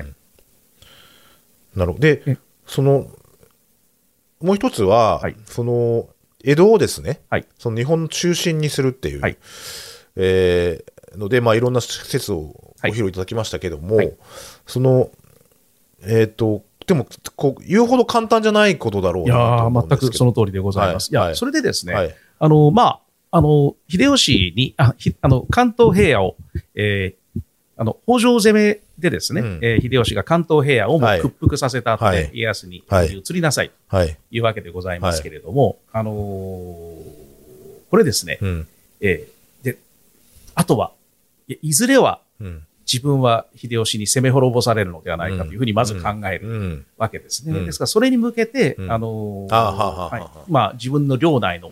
[0.03, 0.15] ん。
[1.75, 1.99] なるほど。
[1.99, 3.07] でえ、その、
[4.41, 6.09] もう一つははい、その、
[6.43, 9.37] 江戸をですねはい、その日本の中心にするっていうはい、
[10.15, 14.13] えーので、まあ、いろんな施設をごはい披露いただきましたけどもはい、
[14.67, 15.09] その、
[16.03, 20.07] えっと、でも、こう、言うほど簡単じゃないことだろういやなと思うー、んですけど。
[20.07, 21.09] 全くその通りでございます。
[21.09, 22.15] いや、はいはいそれでですね、はい。
[22.39, 23.01] あの、まあ、
[23.37, 26.35] あの、秀吉に、あ、ひあの、関東平野を、
[26.75, 27.41] えー
[27.79, 29.59] あの、北条攻めでですね、うん。
[29.61, 32.31] えー秀吉が関東平野をも屈服させた後で、はい。
[32.33, 33.13] 家康にはい。
[33.15, 33.71] 移りなさい。
[33.87, 34.07] はい。
[34.07, 36.15] というわけでございますけれども、あのー
[37.89, 38.67] これですね、うん。
[39.01, 39.77] えーで、
[40.55, 40.91] あとは、
[41.47, 42.63] いずれはうん。
[42.91, 46.85] 自分は秀吉に攻め滅ぼされるのではないかというふうにまず考えるうん。
[46.97, 47.55] わけですね。
[47.55, 47.65] うん。
[47.65, 48.91] ですから、それに向けて、うん。
[48.91, 51.69] あのーまあ、自分の領内の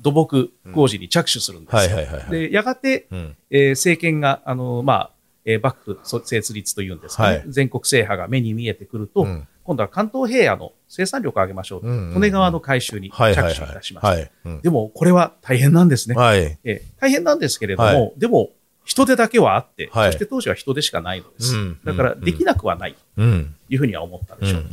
[0.00, 1.96] 土木工事に着手するんですよ。
[2.30, 3.36] で、やがて、うん。
[3.50, 5.10] えー政権が、あのーまあ、
[5.44, 14.00] えー幕府そ設立というんですかね、はい全国制覇が目に見えてくると、うん今度は関東平野の生産力を上げましょうと、うんうん利根川の改修に着手いたしました。
[14.00, 14.16] はい。
[14.20, 14.30] はい。
[14.46, 16.14] うんでも、これは大変なんですね。
[16.14, 16.58] はい。
[16.64, 18.50] えー大変なんですけれども、はいでも、
[18.86, 21.54] 人手だけはあって、はいそして当時は人手しかないのです。
[21.54, 23.54] うんだから、うんできなくはないとうん。
[23.68, 24.64] いうふうには思ったでしょう。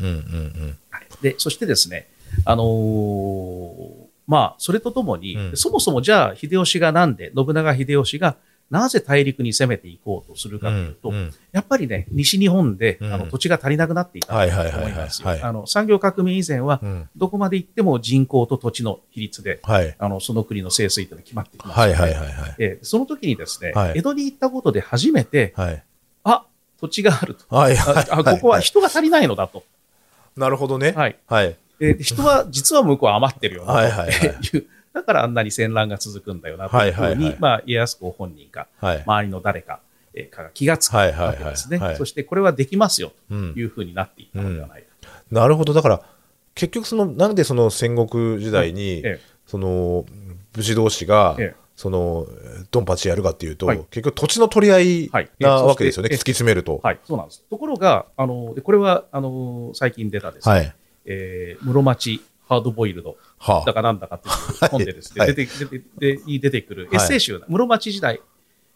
[1.21, 2.07] で、そしてですね、
[2.45, 3.94] あのー
[4.27, 8.35] まあ、それとともに、うんそもそもじゃあ、秀吉がなんで、信長秀吉が
[8.71, 10.61] なぜ大陸に攻めていこうとするうん。
[10.61, 15.23] かというと、うんやっぱりね、西日本で、うんあの土地が足りなくなっていたと思います
[15.67, 17.09] 産業革命以前は、うん。
[17.15, 19.95] どこまで行っても人口と土地の比率で、はい。
[19.99, 22.55] あのその国の清水というのが決まってきますので、はいはいはいはい。
[22.57, 25.83] えーその時にですね、はい江戸に行ったことで初めて、はい。
[26.23, 26.45] あ
[26.81, 27.55] 土地があると。
[27.55, 29.63] はいはいああここは人が足りないのだと。
[30.35, 30.91] なるほどね。
[30.91, 31.17] はい。
[31.27, 31.55] はい。
[31.79, 34.65] えー人は実は向こうは余ってるよなとはいはいはいいう。
[34.93, 39.03] だからあんなに戦乱が続くんだよなというふうにはいはいはい、まあ、家康公本人か、はい。
[39.05, 39.79] 周りの誰か
[40.13, 41.95] えが気がつくはいはいはいわけですねはい。
[41.97, 44.87] そしてこれはできますようんというふうになっていったのではないか。
[45.31, 45.73] なるほど。
[45.73, 46.01] だから、
[46.53, 50.05] 結局その、なんでその戦国時代に、ええその、
[50.53, 52.25] 武士同士が、ええその、
[52.71, 56.07] ドンパチやるかっていうと、はい結局土地の取り合いはいなええわけですよね。
[56.07, 56.79] 突そしてき詰めると。
[56.81, 57.43] はい、そうなんです。
[57.49, 60.75] ところが、あの、でこれは、あの、最近出たですね、はい。
[61.05, 68.21] えー室町ハードボイルドはだかなんだかっていう本でですね、 はい出て、出て、でに出てくるエッセイ集、室町時代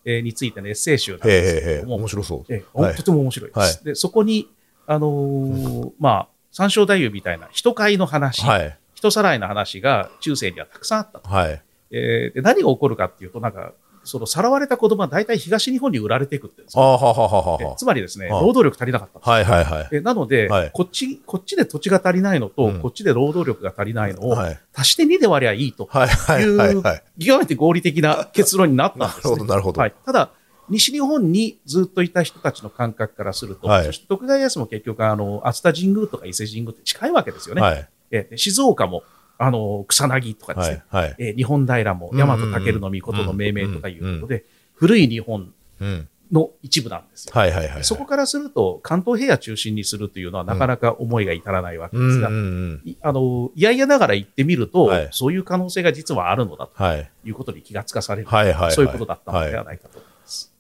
[0.06, 2.54] えーについてのエッセイ集なんですけへえへえ、れども、面白そう。
[2.54, 3.60] ええはいとても面白いです。
[3.60, 4.50] はいで、そこに、
[4.88, 8.78] あのーまあ、三正太夫みたいな人会の話、はい。
[8.96, 11.30] 人さらいの話が中世にはたくさんあったと。
[11.30, 11.62] はい。
[11.92, 13.74] えーで何が起こるかっていうと、なんか、
[14.10, 19.32] そのさらわれた子供は大体東日本に売られていくってつまりですね、労働力足りなかった。
[19.32, 19.90] はいはいはい。
[19.92, 24.60] えなので、はいこっち、こっちで土地が足りないのと、うんこっちで労働力が足りないのを、はい。
[24.74, 27.04] 足して2で割りゃいいとはいはいいう、はいはい。
[27.24, 29.24] 極めて合理的な結論になったんなです、ね。
[29.24, 29.94] るほどなるほどはい。
[30.06, 30.32] ただ、
[30.70, 37.62] 西日本にずっといた人たちの感覚からすると、はいそして徳川家康も結局、あの、熱田神宮とか伊勢神宮って近いわけですよね。
[37.62, 37.90] はい。
[38.12, 39.04] えで静岡も、
[39.40, 40.96] あの、草薙とかですはね、い。
[40.96, 41.16] はい。
[41.18, 44.44] え日本平もうん大和武の御事の命名とかいうことで、
[44.76, 46.08] 古い日本うん。
[46.32, 47.32] の一部なんですよ。
[47.34, 47.84] はいはいはいはい。
[47.84, 57.10] そこからすると、関東平野中心にするというのはなかなか思いが至らないわけですが、うんうんうんいあの、いやいやながら言ってみると、はいそういう可能性が実はあるのだとはい。
[57.26, 60.54] いうことに気がつかされる、はいはいはいそういうことだったのではないかと思います。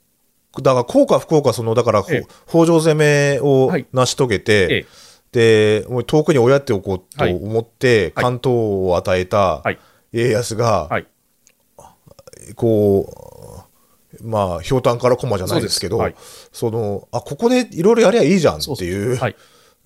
[0.63, 7.36] だから、効果不効果、その、だから、北条攻めをはい成し遂げて、ええで、もう遠くに追いやっておこうとはい。
[7.36, 8.24] 思って、はい。
[8.24, 9.80] 関東を与えたはい。
[10.12, 11.08] 家康が、はい。
[12.56, 13.65] こ
[14.22, 16.15] う、まあ、ひょうたんから駒じゃないですけど、そうで
[16.52, 19.36] その、あ、ここでいろいろやりゃいいじゃんっていう、はい。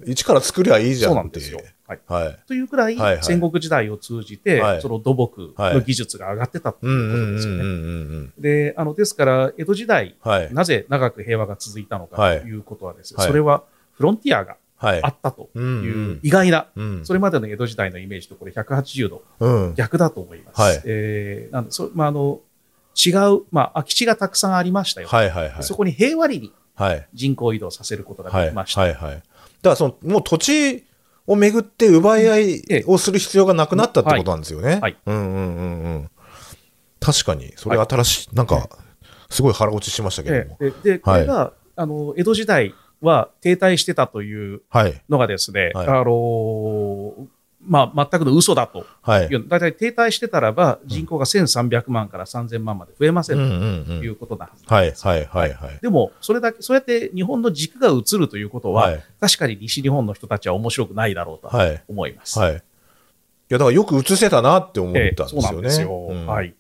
[0.06, 1.58] 一から作りゃいいじゃんんっていう。
[1.88, 2.00] はい。
[2.08, 2.40] はい。
[2.48, 3.24] というくらい、はいはい。
[3.24, 4.82] 戦国時代を通じて、はい。
[4.82, 8.30] その土木の技術が上がってたということですよね。
[8.38, 10.16] で、あの、ですから、江戸時代。
[10.52, 13.28] なぜ長く平和が続いたのかはいということはですね、はい。
[13.28, 15.08] それはフロンティアがはいあ。
[15.08, 17.06] ったというん意外な、うん。
[17.06, 19.74] それまでの江戸時代のイメージとこれ180度うん。
[19.76, 20.62] 逆だと思います。
[20.62, 22.42] はいえーなんでそまあ、あの
[22.96, 25.08] 違う、まあ、空き地がたくさんありましたよ。
[25.08, 25.64] はいはいはい。
[25.64, 27.08] そこに平和裏にはい。
[27.14, 28.46] 人口移動させることがはい。
[28.46, 28.82] できました。
[28.82, 29.16] はいはい。
[29.16, 29.24] だか
[29.64, 30.86] ら、その、もう土地
[31.28, 34.80] をめぐって奪い合いをする必要がなくなったってことなんですよね。
[34.82, 36.10] はいうんうんうんうん。
[37.00, 38.70] 確かに、それ新しい、なんか、
[39.30, 40.58] すごい腹落ちしましたけども。
[40.60, 45.02] ええでで、これが、あの江戸時代は停滞してたというはい。
[45.10, 47.26] のがですね、はいあのー
[47.66, 49.28] まあ、全くの嘘だとはい。
[49.28, 54.04] いう、大体停滞してたらば、人口が1300万から3000万まで増えませうんんとうんうん。
[54.04, 54.66] いうことなんです。
[54.68, 55.80] はいはいはいはい。
[55.82, 61.82] でも、それだけ、そうやって日本の軸が移るということは、はい確かに西日本の人たちは面白くないだろうとはい。
[61.88, 62.38] 思います。
[62.38, 62.56] はい。
[62.56, 62.56] い
[63.48, 65.42] や、だからよく映せたなって思ったんええですよね。
[65.42, 66.08] そうなんですよ。
[66.10, 66.48] うんはい。
[66.50, 66.54] い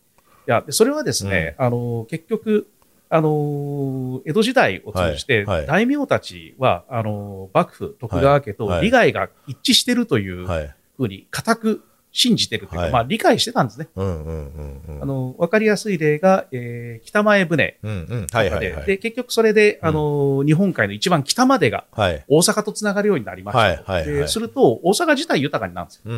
[0.45, 2.67] や、でそれはですね、あの、結局、
[3.15, 10.75] あの、江戸時代を通じて、大名たちは、あの、幕府、徳川家と利害が一致してるというはい。
[10.97, 13.87] ふうに固く信じてるというか、はいまあ理解してたんですね。
[15.37, 18.27] わかりやすい例が、えー北前船うんうん。
[18.27, 22.23] とかで、結局それで、うんあの、日本海の一番北までがはい。
[22.27, 26.11] 大阪とつながるようになりましたすると、大阪自体豊かになるんですよ。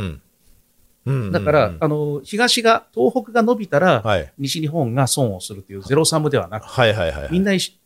[1.32, 4.34] だから、うんあの、東が、東北が伸びたら、はい。
[4.40, 7.28] 西日本が損をするというゼロサムではなく、はいはいはい。
[7.32, 7.78] みんな一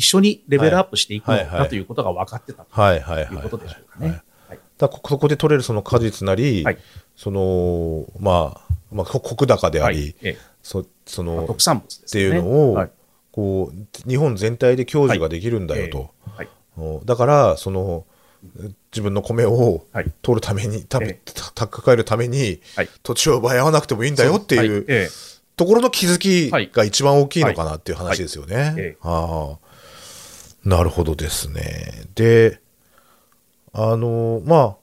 [0.00, 2.64] 緒にレベルアップしていくのはいはいはいだということが分かってた。
[2.64, 4.22] ということでしょうかはいね。
[4.48, 6.78] はいだこそこで取れるその果実なり、はい
[7.16, 12.34] その、まあ、まあ、こ石高であり、はいええそそまあの、っ特産物ですていう。
[12.42, 12.90] のを、はい
[13.32, 16.10] こう、日本全体で享受ができるんだよと。
[16.36, 18.04] はいうんだから、その、
[18.92, 20.12] 自分の米をはい。
[20.22, 21.20] 取るために、食べ、え
[21.54, 22.88] た抱えるために、はい。
[23.02, 25.10] 土地を奪い合わなくてもいいんだよっていう、
[25.56, 28.96] ところの気づきはいが一番大きいのかなっていう話ですよね。
[29.02, 29.68] ああ。
[30.64, 32.04] なるほどですね。
[32.14, 32.60] で、
[33.72, 34.76] あの、まあ、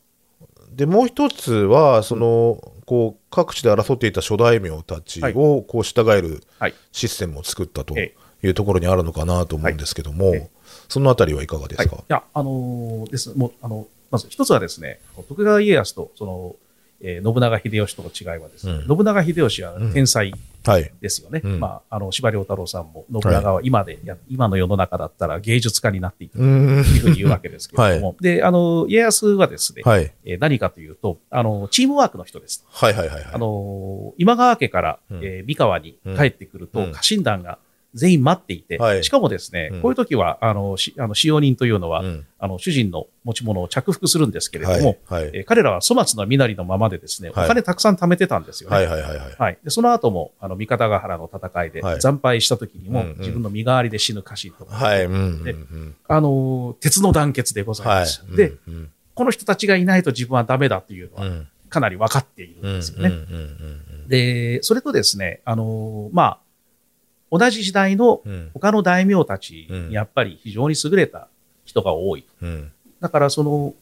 [0.71, 5.33] で、もう一つは、その、こう、各地で争っていた諸大名たちはい。
[5.33, 6.73] を、こう、従えるはい。
[6.91, 10.49] システムを作ったとえいうところにあるのかなと思うんですけども、
[10.89, 11.85] そのあたりはいかがではい。
[11.85, 13.33] いすか、や、あのーです。
[13.37, 16.55] もう、あの、まず一つはですね、徳川家康と、その、
[17.01, 20.33] えー信長秀吉との違いはですね、うん信長秀吉は天才
[20.65, 20.91] はい。
[20.99, 21.41] ですよね。
[21.43, 26.43] うんまあ、あの、司馬遼太郎さんも、信長は今で、や今の世の中だったら芸術家になっていたと。
[26.43, 30.11] いうふうに言うわけですけれども、で、あの、家康はですね、はい。
[30.25, 32.65] えー何かというと、あの、チームワークの人です。
[32.67, 33.25] はいはいはいはい。
[33.33, 37.59] あの、今川家から、うんえー三河に帰ってくると、うん家臣団が
[37.95, 45.23] 全員待っていて、はいしかもですね、うんこういう時は、あの、しあの使用人というのは、うんあの、主人の持ち物を着服するんですけれども、はい。
[45.23, 45.31] はい。
[45.34, 48.75] えー彼らは粗末な身なりのままでですね、はいお金たくさん貯めてたんですよね。
[48.75, 49.36] はいはいはいはい。
[49.38, 49.58] はい。
[49.63, 55.05] で、その後も、あの、三方ヶ原の戦いではい惨敗した時にも、うんうん自分の身代わりで死ぬ家臣とか、はい。
[55.05, 55.95] うんうんでうん。
[56.08, 58.23] あの、鉄の団結でございはいます。。
[58.36, 63.10] で、うんこの人たちがいないと自分はダメだというのは、うんかなり分かっているんですよね。
[63.10, 66.39] うんうんうんで、それとですね、あの、まあ、
[67.37, 68.21] 同じ時代の
[68.53, 71.27] 他の大名たちうんにやっぱり非常に優れた
[71.65, 72.25] 人が多い。
[72.41, 72.71] うん
[73.01, 73.73] だから、その、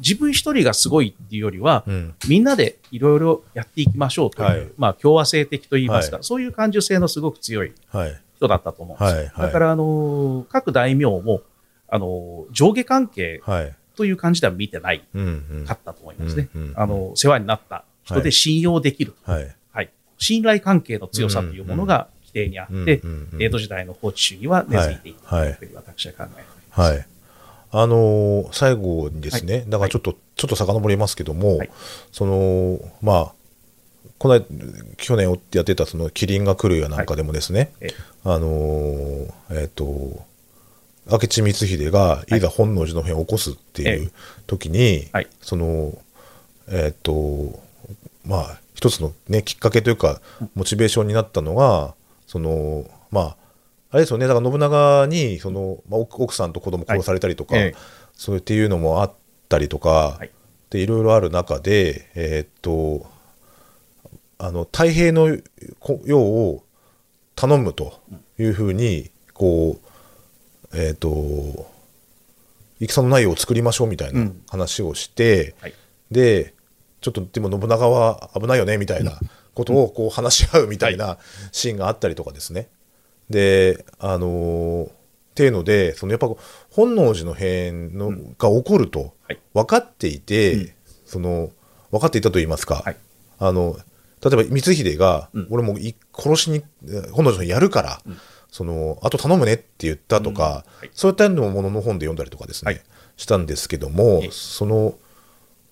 [0.00, 8.20] 自分一人がすごいっていうよりは、うんみんなでいろいろやっていきましょうという、はいまあ、共和制的といいますか、はそういう感受性のすごく強いはい。
[8.36, 9.16] 人だったと思うんですよ。
[9.18, 11.42] はいはいだから、あの、各大名も、
[11.88, 13.76] あの、上下関係はい。
[13.96, 15.04] という感じでは見てない
[15.64, 16.48] かったと思いますね。
[16.52, 19.14] うんうんあの、世話になった人で信用できる。
[19.22, 19.56] はい。
[19.70, 19.90] はい。
[20.18, 23.00] 信頼関係の強さというものが規定にあって、
[23.38, 26.80] 江戸時代の法治主義は根付いていたというふうに私は考えております。
[26.80, 27.06] はい。
[27.76, 31.70] あのー最後にですね、だからちょっと、ちょっと遡りますけども、はい。
[32.12, 33.32] その、まあ、
[34.18, 34.46] この間、
[34.96, 37.94] 去年やってた、その、キリンが来るやなんかでもですね、ええ。
[38.22, 39.84] あのーえっ、と、
[41.10, 42.38] 明智光秀がい。
[42.38, 44.12] ざ本能寺の変を起こすっていう
[44.46, 45.26] 時に、はい。
[45.40, 45.98] その、
[46.68, 47.60] えっ、と、
[48.24, 50.20] まあ、一つのね、きっかけというか、
[50.54, 51.94] モチベーションになったのが、
[52.34, 53.36] その、まあ、
[53.90, 54.26] あれですよね。
[54.26, 57.64] だから信長にその、まあ、奥奥さんと子供殺されたりとか、はい。
[57.66, 57.74] ええ
[58.16, 59.12] そうっていうのもあっ
[59.48, 60.30] たりとか、はい。
[60.70, 63.06] でいろいろある中でえーっと
[64.38, 65.38] あの太平の
[65.78, 66.64] こ世を
[67.36, 68.00] 頼むと
[68.36, 69.78] いうふうにこ
[70.72, 71.72] うえーっと
[72.80, 74.42] 戦の内容を作りましょうみたいなうん。
[74.50, 75.74] 話をして、はい。
[76.10, 76.52] で
[77.00, 79.20] ちょっとでも信長は危ないよねみたいな
[79.54, 81.18] ことをこう話し合うみたいな
[81.52, 82.68] シーンがあったりとかですね。
[83.30, 84.90] であのー
[85.34, 86.28] っていうのでそのやっぱ
[86.70, 89.40] 本能寺の変の、が起こるとはい。
[89.52, 90.70] 分かっていて、うん。
[91.04, 91.50] その
[91.90, 92.96] 分かっていたと言いますか、はい。
[93.38, 93.76] あの
[94.22, 95.46] 例えば光秀が、うん。
[95.50, 95.76] 俺も
[96.16, 98.16] 殺しにえ本能寺の変やるから、うん。
[98.48, 100.78] そのあと頼むねって言ったとか、うん。
[100.80, 100.90] はい。
[100.92, 102.82] そういったのものの本で読んだりとかですね、はい。
[103.16, 104.28] したんですけども、ええ。
[104.30, 104.94] その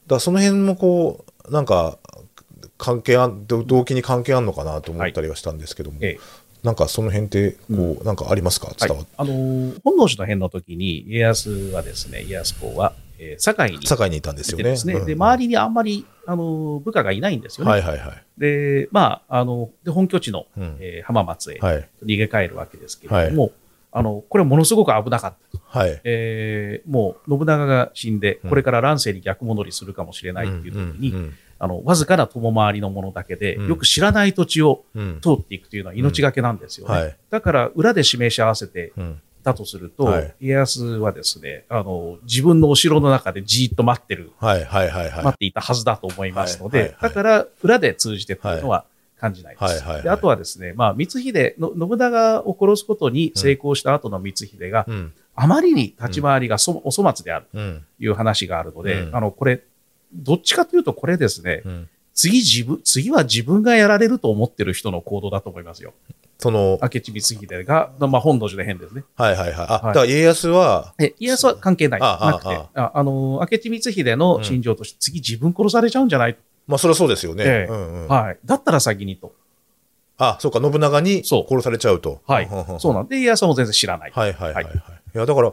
[0.08, 1.98] だその辺もこうなんか
[2.82, 8.72] 関係あ動機に関係あるのかなと思ったりはしたんですけども、ええなんかその辺ってこう、なんかありますか？
[8.78, 14.64] 伝わっはい、あのー本能寺の変の時に家康はですね、家康公は、えー堺に堺にいたんですよね。
[14.64, 15.06] ね、うん。
[15.06, 17.70] で周りにあんまり、あのー部下がいないんですよね。
[17.72, 18.24] はいはいはい。
[18.38, 20.76] で、まあ、あの、で本拠地の、うん。
[20.78, 21.88] えー浜松へはい。
[22.04, 23.50] 逃げ帰るわけですけれども、
[23.90, 25.78] あの、これはものすごく危なかった。
[25.80, 26.00] はい。
[26.04, 28.50] えーもう信長が死んで、うん。
[28.50, 33.68] これから乱世に逆戻りするかもしれないっていう時に、うんうんあの、わずかな友回りのものだけで、うん。
[33.68, 35.20] よく知らない土地をうん。
[35.22, 36.92] 通っていくというのは命がけなんですよね。
[36.92, 37.16] はい。
[37.30, 39.20] だから、裏で示し合わせてうん。
[39.44, 40.34] だとすると、はい。
[40.40, 45.24] 家康はですね、あの、自分のお城の中でじーっと待ってる、はいはいはいはい。
[45.24, 47.10] 待っていたはずだと思いますので、はいはいはい。
[47.10, 48.84] だから、裏で通じてっていうのは
[49.20, 49.62] 感じないです。
[49.64, 50.02] はいはいはい。
[50.02, 55.12] であとはですね、まあ、光秀の、信長を殺すことに成功した後の光秀が、うん。
[55.36, 57.84] あまりに立ち回りがそ、お粗末であるうん。
[57.98, 59.16] という話があるので、うん。
[59.16, 59.62] あの、これ、
[60.14, 65.94] どっちかというとこれですね、うん次自分、次は自分がやられると思ってる人の行動だと思いますよ。
[66.38, 69.04] その、明智光秀が、まあ、本能寺の変ですね。
[69.14, 69.66] はいはいはい。
[69.68, 72.00] あ、はいだから家康は、え、家康は関係ない。
[72.02, 72.60] ああなくて。
[72.74, 77.44] ああの、明智光秀の心情として、次自分殺されちゃうんじゃない、まあそれはそうですよね。
[77.46, 78.38] ええうんうんはい。
[78.44, 79.34] だったら先にと。
[80.18, 82.20] あ、そうか、信長にそう殺されちゃうと。
[82.26, 82.48] はい。
[82.78, 84.10] そうなんで、家康はもう全然知らない。
[84.12, 84.70] はいはいはいは。
[84.70, 84.82] はい
[85.14, 85.52] いや、だから、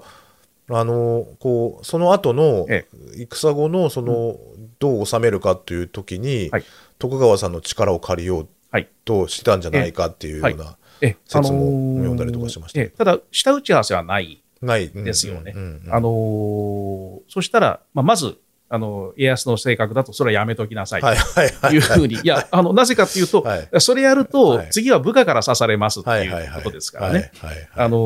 [0.71, 4.37] あの、こう、その後のえ、戦後の、その、
[4.79, 6.63] どう収めるかという時にはい、
[6.99, 8.87] 徳川さんの力を借りようはい。
[9.03, 12.81] としたんじゃないかっていうような、え、説も読んだりとかしました。
[12.81, 14.89] え、ただ、下打ち合わせはないない。
[14.89, 15.53] ですよね。
[15.89, 18.37] あのーそしたら、まあ、まず、
[18.71, 21.01] あの、家康の性格だと、それはやめときなさい。
[21.01, 22.15] というふうに。
[22.15, 23.67] いや、あの、なぜかというと、はい。
[23.79, 24.69] それやると、はい。
[24.69, 26.63] 次は部下から刺されますっていはいはいうはい。
[26.63, 27.31] ことですからね。
[27.75, 27.97] あの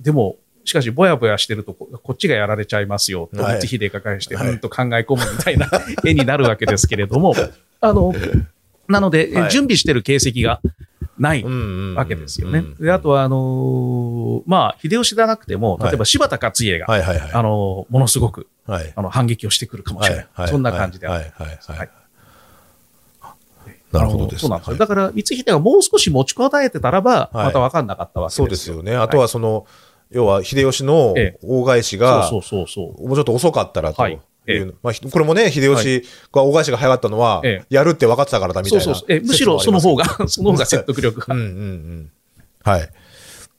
[0.00, 4.48] ーでも、しかし、ぼやぼやしてるとこ、こっちがやられちゃいますよ、と、は秀が返して、はい。
[4.48, 5.68] うんと考え込むみたいな
[6.04, 7.34] 絵になるわけですけれども、
[7.80, 8.14] あの、
[8.88, 9.50] なので、えはい。
[9.50, 10.60] 準備してる形跡が
[11.18, 11.44] ない
[11.94, 12.60] わけですよね。
[12.60, 17.30] うんであとは、あのーまあ、秀吉じゃなくても、例えば柴田勝家が、はいはいはい。
[17.32, 18.92] あのーものすごく、はい。
[18.96, 20.26] あの、反撃をしてくるかもしれない。
[20.32, 21.78] はいそんな感じであはるいはいはい。
[21.78, 21.90] はい。
[23.92, 24.48] なるほどですね。
[24.48, 24.72] あのそうなんですよ。
[24.72, 27.46] はいだから、光秀がもう少し持ちこたえてたらば、はい。
[27.46, 28.44] また分かんなかったわけですよ。
[28.44, 28.96] そうですよね。
[28.96, 29.66] あとはその、
[30.14, 31.38] 要は秀吉のええ。
[31.42, 32.30] 大返しが。
[32.30, 34.12] もうちょっと遅かったらとはい。
[34.12, 34.64] いう、え。
[34.82, 37.66] まあ、ひこれもね、秀吉が大返しが早かったのは、ええ。
[37.68, 39.16] やるって分かってたからだみたいうなそそうそう。
[39.16, 41.34] え、むしろその方が、 その方が説得力が。
[41.34, 42.10] うんうんうん。
[42.62, 42.90] はい。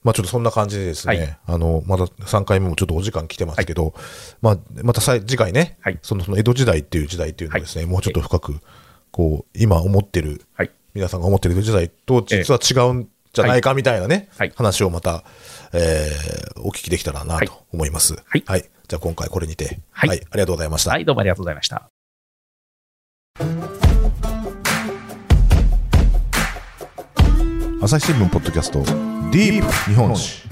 [0.03, 1.37] まあちょっとそんな感じでですね、はい。
[1.47, 3.93] あの、まだ3回目もちょっとお時間来てますけど、
[4.41, 5.99] まあ、また次回ね、はい。
[6.01, 8.59] そのその江戸時代っていう時代っていうのをですね、もうちょっと深く、
[9.11, 10.71] こう、今思ってる、はい。
[10.93, 14.53] 皆さんが思ってる時代と実は違うんじゃないかみたいなね、はい。
[14.55, 15.23] 話をまた、
[15.75, 17.47] えーお聞きできたらなはい。
[17.47, 18.15] と思います。
[18.27, 18.43] はい。
[18.87, 20.09] じゃあ今回これにて、はい。
[20.09, 20.91] ありがとうございました。
[20.91, 21.89] はい、どうもありがとうございました。
[27.81, 28.79] 朝日新聞ポッドキャスト
[29.31, 30.47] ディープ日本史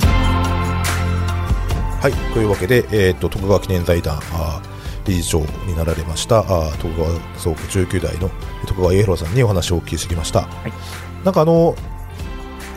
[1.99, 2.33] はい。
[2.33, 7.09] というわけで、えー、と徳川記念財団あー理事長になられましたあー徳川
[7.39, 8.29] 総家19代の
[8.67, 10.45] 徳川家広さんにお話をお聞きしてきました、い。
[11.25, 11.75] なんかあの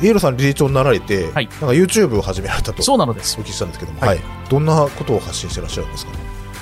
[0.00, 3.42] 家広さん理事長になられて、はいなんか YouTube を始められたとそうなのですお。
[3.42, 6.18] 聞きしたんですけども、ははいいどんなことを発信してらっしゃるんですかね？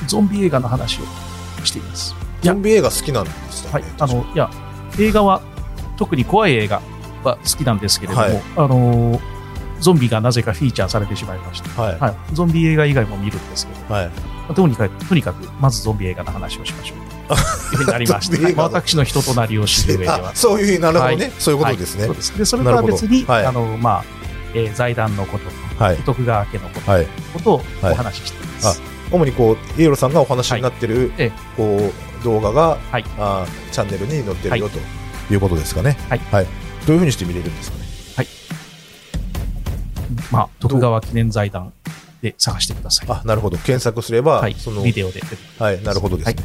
[0.06, 2.14] ゾンビ映画の話をしています。
[2.42, 3.84] ゾンビ映画好きなんですはい。
[3.98, 4.50] あの、いや、
[4.98, 5.40] 映画は、
[5.96, 6.82] 特に怖い映画
[7.22, 9.20] は好きなんですけれども、はいあの、
[9.80, 11.82] ゾンビがなぜかフィーチャーされてしまいました。
[11.82, 12.14] はいはい。
[12.34, 14.10] ゾンビ映画以外も見るんですけど、はい
[14.54, 16.98] とにかく、とにかく、まずゾンビ映画の話をしましょう。
[17.28, 17.36] とい
[17.74, 18.46] うふうになりましゾンた。
[18.46, 20.30] ビ映画のはい私の人となりを知る上では。
[20.30, 20.34] あ。
[20.34, 21.32] そういうなるほどね、はい。
[21.38, 22.08] そういうことですね。
[22.08, 23.46] はいそうでそれとは別に、はい。
[23.46, 24.04] あの、まあ、
[24.54, 25.96] えー財団のこと、はい。
[25.98, 27.06] 徳川家のこと,、はい。
[27.32, 27.92] ことをはい。
[27.92, 28.82] お話ししています。
[29.10, 31.32] 主にこう家広さんがお話になってる、ええ。
[31.56, 33.04] こう動画が、はい。
[33.18, 34.78] あーチャンネルに載ってるよ、はと
[35.32, 35.96] いうことですかね。
[36.08, 36.20] はい。
[36.86, 37.84] どういうふうにして見れるんですかね？
[40.30, 41.72] まあ、徳川記念財団
[42.22, 43.06] で探してください。
[43.08, 43.56] あ、なるほど。
[43.58, 44.54] 検索すれば、はい。
[44.54, 45.20] その、ビデオで
[45.58, 46.36] はい、なるほどです、はい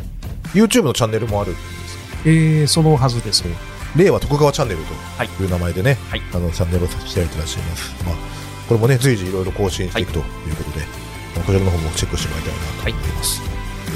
[0.53, 1.69] YouTube のチャンネルもあるんです
[2.25, 3.43] えー、そのはずです。
[3.95, 4.81] 令和徳川チャンネル
[5.17, 8.05] はいという名前でね、はいあのチャンネルをさせていただいていらっしゃいます。
[8.05, 8.15] まあ、
[8.67, 10.25] これもね、随時いろいろ更新していくという
[10.55, 10.85] ことで、
[11.35, 13.41] こちらの方もチェックしてもらいたいなと思います。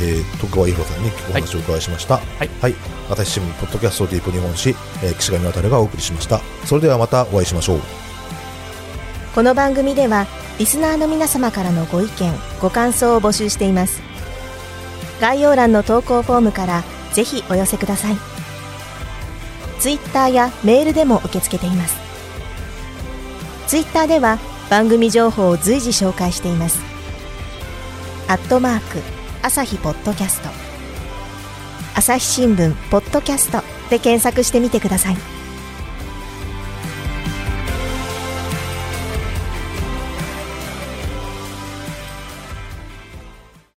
[0.01, 2.15] えー、徳川伊弘さんにお話をお伺いしました。
[2.15, 2.75] はいはい。
[3.09, 4.69] 朝日新聞ポッドキャストディープ日本史、
[5.03, 6.39] えー、岸上渡がお送りしました。
[6.65, 7.79] それではまたお会いしましょう。
[9.35, 10.27] この番組では
[10.59, 14.12] リスナーの皆様からのご意見ご感想を募集しています
[15.23, 18.17] 概要欄の投稿フォームからぜひお寄せください。
[19.79, 21.95] ツイッターやメールでも受け付けています。
[23.67, 24.37] ツイッターでは
[24.69, 26.81] 番組情報を随時紹介しています。
[28.27, 28.99] アットマーク
[29.41, 30.49] 朝日ポッドキャスト。
[31.95, 33.59] 朝日新聞ポッドキャスト
[33.89, 35.15] で検索してみてください。